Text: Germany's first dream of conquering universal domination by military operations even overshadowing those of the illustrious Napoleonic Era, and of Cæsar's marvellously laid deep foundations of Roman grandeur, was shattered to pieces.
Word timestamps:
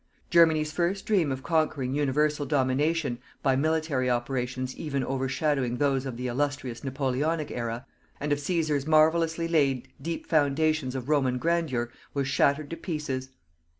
Germany's 0.31 0.71
first 0.71 1.05
dream 1.05 1.31
of 1.31 1.43
conquering 1.43 1.93
universal 1.93 2.47
domination 2.47 3.19
by 3.43 3.55
military 3.55 4.09
operations 4.09 4.75
even 4.75 5.03
overshadowing 5.03 5.77
those 5.77 6.07
of 6.07 6.17
the 6.17 6.25
illustrious 6.25 6.83
Napoleonic 6.83 7.51
Era, 7.51 7.85
and 8.19 8.31
of 8.33 8.39
Cæsar's 8.39 8.87
marvellously 8.87 9.47
laid 9.47 9.89
deep 10.01 10.25
foundations 10.25 10.95
of 10.95 11.07
Roman 11.07 11.37
grandeur, 11.37 11.91
was 12.15 12.27
shattered 12.27 12.71
to 12.71 12.77
pieces. 12.77 13.29